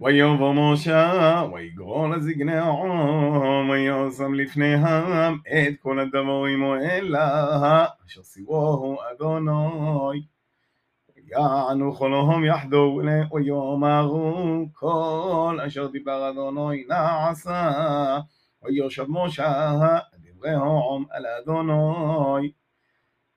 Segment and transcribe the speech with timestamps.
[0.00, 10.22] ויאמרו משה, ויגרור לזקניהם, וישם לפניהם את כל הדבורים האלה, אשר סירוהו אדוני.
[11.16, 13.00] ויענו חולهم יחדו
[13.32, 17.70] ויאמרו כל אשר דיבר אדוני נעשה,
[18.62, 19.72] ויושב משה
[20.22, 22.48] דברי העם על אדוני.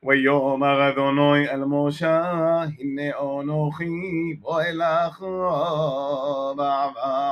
[0.05, 2.21] ויאמר אדוני אל משה,
[2.79, 3.89] הנה אנוכי
[4.39, 5.23] בוא אלך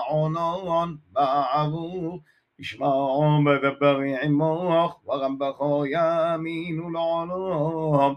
[0.09, 2.19] בעונות בעבור,
[2.59, 8.13] ישמעו בדבר עמוך, ורמבכו ימינו לעולם.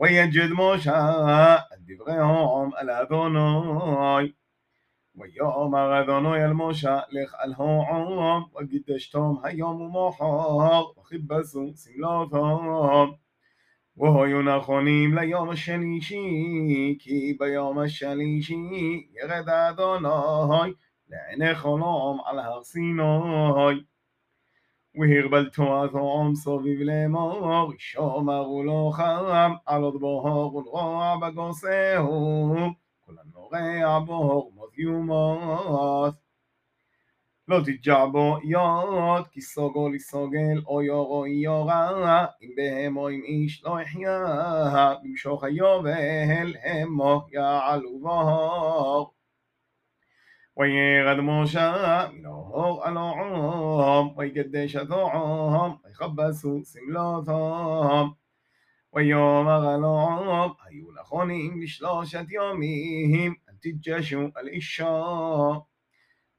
[0.00, 4.30] ויג'ד משה את דבריהם אל אדוני.
[5.16, 13.21] ויאמר אדוני אל משה לך אל העם, וקידשתם היום ומחר, וכיבסו שמלותם.
[13.96, 20.74] و هایو نخونیم لیوم شلیشی کی بیوم شنیشی یخد ادنوی
[21.10, 23.84] لعنه خونم على هر سینوی
[24.94, 30.60] ویر بلتو از هم سووی و لیمو ریشو مر و لو خرم الاد بوهر و
[30.60, 32.48] نروع بگو سهو
[33.06, 36.21] کلن نوره عبور مدیومات
[37.48, 44.18] לא תתג'בו יוד, כי סוגו לסוגל, או יורו יורה, אם בהמו אם איש לא יחיה,
[45.04, 49.12] למשוך היובל, המו יעלו בור.
[49.12, 49.12] וירד בו.
[50.56, 51.70] ويغد موشى
[52.14, 56.58] من أهور ألوعهم ويقدش ذوعهم ويخبسوا
[58.94, 65.64] ויאמר עלו עום, היו נכונים לשלושת יומים, אל תג'שו על אישו.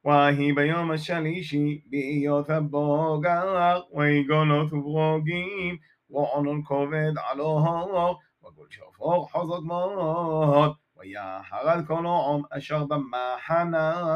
[0.05, 5.77] وהי ביום השלישי בהיות הבוגר ויגונות ובוגים
[6.11, 14.13] ועונון כובד על אור וגול שופור חוזות מאוד ויחרד כל העם אשר במחנה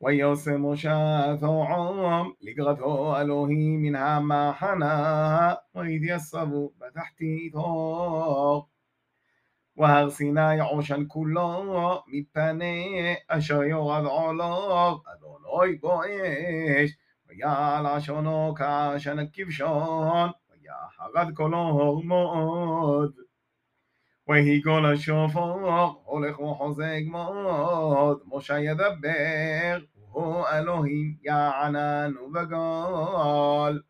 [0.00, 8.69] ויושם ראשת העם לקראתו אלוהים מן המחנה ויתייסבו בתחתית אור
[9.76, 12.74] و هر سینای آشن کلا میتنه
[13.28, 14.54] اشای و از آلا
[14.96, 16.90] از آلای بایش
[17.28, 20.32] و یا لاشان و کشن و
[20.62, 23.14] یا حقد کلا هرماد
[24.26, 30.44] و هی گل شفا هلخ و حزگ ماد مشای دبیق و
[32.48, 33.80] و